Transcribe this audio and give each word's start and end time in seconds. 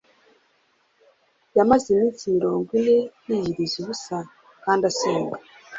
Yamaze 1.57 1.85
iminsi 1.95 2.23
mirongo 2.37 2.67
ine 2.79 2.97
yiyiriza 3.27 3.75
ubusa 3.81 4.17
kandi 4.63 4.83
asenga 4.91 5.37